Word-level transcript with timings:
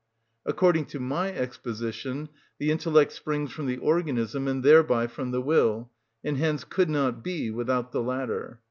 According 0.47 0.85
to 0.85 0.99
my 0.99 1.31
exposition, 1.31 2.29
the 2.57 2.71
intellect 2.71 3.11
springs 3.11 3.51
from 3.51 3.67
the 3.67 3.77
organism, 3.77 4.47
and 4.47 4.63
thereby 4.63 5.05
from 5.05 5.29
the 5.29 5.41
will, 5.43 5.91
and 6.23 6.37
hence 6.39 6.63
could 6.63 6.89
not 6.89 7.23
be 7.23 7.51
without 7.51 7.91
the 7.91 8.01
latter. 8.01 8.59